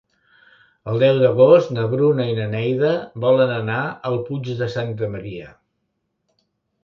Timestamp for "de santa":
4.63-5.11